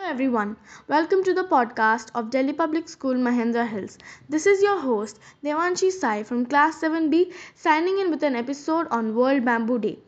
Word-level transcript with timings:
Hello 0.00 0.10
everyone, 0.12 0.56
welcome 0.86 1.24
to 1.24 1.34
the 1.34 1.42
podcast 1.42 2.12
of 2.14 2.30
Delhi 2.30 2.52
Public 2.52 2.88
School 2.88 3.14
Mahendra 3.14 3.66
Hills. 3.68 3.98
This 4.28 4.46
is 4.46 4.62
your 4.62 4.78
host 4.78 5.18
Devanshi 5.42 5.90
Sai 5.90 6.22
from 6.22 6.46
Class 6.46 6.80
7B 6.80 7.32
signing 7.56 7.98
in 7.98 8.08
with 8.08 8.22
an 8.22 8.36
episode 8.36 8.86
on 8.92 9.16
World 9.16 9.44
Bamboo 9.44 9.80
Day. 9.80 9.98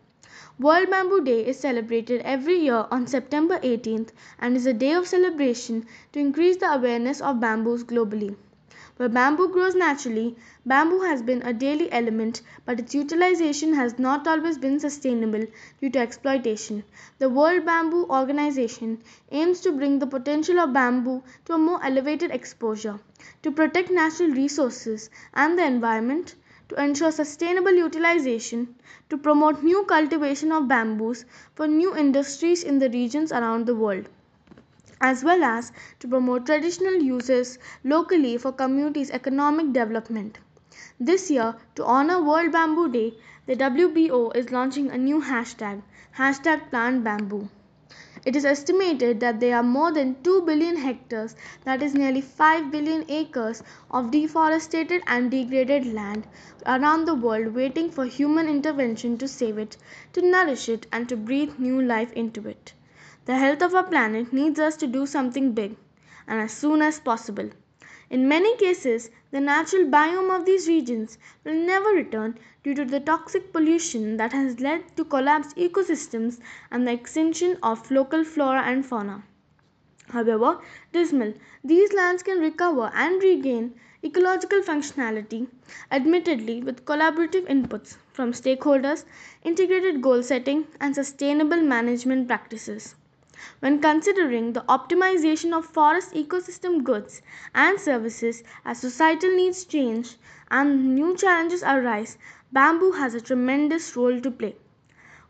World 0.61 0.91
Bamboo 0.91 1.25
Day 1.25 1.45
is 1.45 1.59
celebrated 1.59 2.21
every 2.21 2.61
year 2.61 2.87
on 2.93 3.09
September 3.09 3.59
18th 3.59 4.11
and 4.39 4.57
is 4.57 4.65
a 4.65 4.73
day 4.73 4.93
of 4.93 5.09
celebration 5.09 5.89
to 6.13 6.21
increase 6.21 6.59
the 6.59 6.73
awareness 6.73 7.21
of 7.21 7.41
bamboos 7.41 7.83
globally. 7.83 8.37
Where 9.01 9.09
bamboo 9.09 9.49
grows 9.49 9.75
naturally, 9.75 10.37
bamboo 10.67 11.01
has 11.01 11.23
been 11.23 11.41
a 11.41 11.55
daily 11.55 11.91
element, 11.91 12.43
but 12.67 12.79
its 12.79 12.95
utilization 12.95 13.73
has 13.73 13.99
not 13.99 14.29
always 14.29 14.59
been 14.59 14.79
sustainable 14.79 15.47
due 15.81 15.89
to 15.89 15.99
exploitation. 15.99 16.85
The 17.19 17.31
World 17.31 17.65
Bamboo 17.65 18.05
Organization 18.11 19.03
aims 19.33 19.63
to 19.63 19.73
bring 19.73 20.01
the 20.01 20.07
potential 20.07 20.61
of 20.61 20.75
bamboo 20.75 21.23
to 21.47 21.55
a 21.55 21.59
more 21.59 21.83
elevated 21.83 22.31
exposure, 22.31 23.01
to 23.43 23.51
protect 23.51 23.91
natural 23.91 24.33
resources 24.33 25.09
and 25.33 25.59
the 25.59 25.65
environment, 25.65 26.35
to 26.69 26.75
ensure 26.85 27.11
sustainable 27.11 27.73
utilization, 27.73 28.75
to 29.09 29.17
promote 29.17 29.63
new 29.63 29.83
cultivation 29.85 30.53
of 30.53 30.69
bamboos 30.69 31.25
for 31.55 31.67
new 31.67 31.97
industries 31.97 32.63
in 32.63 32.79
the 32.79 32.91
regions 32.91 33.33
around 33.33 33.65
the 33.65 33.75
world 33.75 34.11
as 35.01 35.25
well 35.25 35.43
as 35.43 35.73
to 35.99 36.07
promote 36.07 36.47
traditional 36.47 36.95
uses 36.95 37.59
locally 37.85 38.37
for 38.37 38.53
communities' 38.53 39.11
economic 39.11 39.73
development. 39.73 40.39
This 40.99 41.31
year, 41.31 41.57
to 41.77 41.85
honor 41.85 42.23
World 42.23 42.53
Bamboo 42.53 42.89
Day, 42.89 43.15
the 43.47 43.57
WBO 43.57 44.37
is 44.37 44.51
launching 44.51 44.91
a 44.91 44.99
new 44.99 45.23
hashtag, 45.23 45.83
hashtag 46.17 46.71
plant 46.71 47.03
bamboo. 47.03 47.49
It 48.27 48.37
is 48.37 48.45
estimated 48.45 49.21
that 49.21 49.41
there 49.41 49.57
are 49.57 49.63
more 49.63 49.91
than 49.93 50.23
2 50.23 50.43
billion 50.43 50.77
hectares, 50.77 51.35
that 51.65 51.83
is 51.83 51.95
nearly 51.95 52.21
5 52.21 52.71
billion 52.71 53.07
acres, 53.09 53.63
of 53.91 54.11
deforested 54.11 54.93
and 55.07 55.31
degraded 55.31 55.87
land 55.87 56.27
around 56.67 57.07
the 57.07 57.15
world 57.15 57.55
waiting 57.55 57.91
for 57.91 58.05
human 58.05 58.47
intervention 58.47 59.17
to 59.17 59.27
save 59.27 59.57
it, 59.57 59.79
to 60.13 60.21
nourish 60.21 60.69
it, 60.69 60.87
and 60.93 61.09
to 61.09 61.17
breathe 61.17 61.59
new 61.59 61.81
life 61.81 62.13
into 62.13 62.47
it. 62.47 62.75
The 63.31 63.37
health 63.37 63.63
of 63.63 63.77
our 63.77 63.85
planet 63.85 64.33
needs 64.33 64.59
us 64.59 64.77
to 64.79 64.89
do 64.89 65.07
something 65.07 65.53
big, 65.53 65.77
and 66.27 66.41
as 66.41 66.51
soon 66.53 66.83
as 66.83 66.99
possible. 66.99 67.49
In 68.11 68.27
many 68.27 68.57
cases, 68.57 69.09
the 69.31 69.41
natural 69.41 69.85
biome 69.85 70.37
of 70.37 70.45
these 70.45 70.67
regions 70.67 71.17
will 71.45 71.55
never 71.55 71.91
return 71.91 72.41
due 72.65 72.75
to 72.75 72.85
the 72.85 72.99
toxic 72.99 73.53
pollution 73.53 74.17
that 74.17 74.33
has 74.33 74.59
led 74.59 74.97
to 74.97 75.05
collapsed 75.05 75.57
ecosystems 75.57 76.41
and 76.73 76.89
the 76.89 76.93
extinction 76.93 77.57
of 77.63 77.89
local 77.93 78.25
flora 78.25 78.63
and 78.63 78.85
fauna. 78.85 79.23
However 80.09 80.61
dismal, 80.93 81.35
these 81.63 81.93
lands 81.93 82.25
can 82.25 82.41
recover 82.41 82.91
and 82.93 83.23
regain 83.23 83.75
ecological 84.03 84.61
functionality, 84.61 85.47
admittedly 85.93 86.65
with 86.65 86.85
collaborative 86.85 87.47
inputs 87.47 87.97
from 88.13 88.33
stakeholders, 88.33 89.05
integrated 89.45 90.03
goal 90.03 90.25
setting, 90.25 90.67
and 90.81 90.97
sustainable 90.97 91.63
management 91.63 92.27
practices. 92.27 92.97
When 93.61 93.81
considering 93.81 94.53
the 94.53 94.63
optimization 94.63 95.57
of 95.57 95.67
forest 95.67 96.13
ecosystem 96.15 96.83
goods 96.83 97.23
and 97.55 97.81
services 97.81 98.43
as 98.65 98.79
societal 98.79 99.35
needs 99.35 99.65
change 99.65 100.17
and 100.51 100.95
new 100.95 101.17
challenges 101.17 101.63
arise, 101.63 102.19
bamboo 102.53 102.93
has 102.93 103.15
a 103.15 103.21
tremendous 103.21 103.97
role 103.97 104.21
to 104.21 104.31
play. 104.31 104.57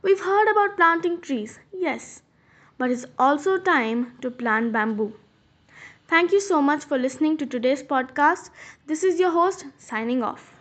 We've 0.02 0.20
heard 0.20 0.50
about 0.50 0.76
planting 0.76 1.20
trees, 1.20 1.60
yes, 1.72 2.22
but 2.78 2.90
it's 2.90 3.06
also 3.18 3.58
time 3.58 4.16
to 4.20 4.30
plant 4.30 4.72
bamboo. 4.72 5.14
Thank 6.08 6.32
you 6.32 6.40
so 6.40 6.60
much 6.60 6.84
for 6.84 6.98
listening 6.98 7.36
to 7.38 7.46
today's 7.46 7.82
podcast. 7.82 8.50
This 8.86 9.04
is 9.04 9.20
your 9.20 9.30
host 9.30 9.66
signing 9.78 10.22
off. 10.22 10.54